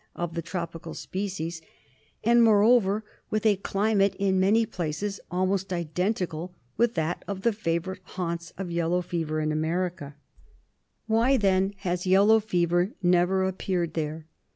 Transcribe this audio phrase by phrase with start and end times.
[0.15, 1.61] of the tropical species),
[2.23, 7.99] and moreover with a climate in many places almost identical with that of the favourite
[8.05, 10.15] haunts of yellow fever in America?
[11.05, 14.25] Why then has yellow fever never appeared there